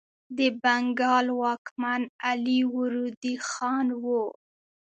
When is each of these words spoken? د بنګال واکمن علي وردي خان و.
د 0.37 0.39
بنګال 0.61 1.27
واکمن 1.41 2.01
علي 2.27 2.59
وردي 2.75 3.35
خان 3.49 3.87
و. 4.03 4.05